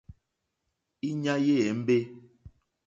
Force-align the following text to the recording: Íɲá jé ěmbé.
Íɲá 1.09 1.33
jé 1.45 1.55
ěmbé. 1.65 1.95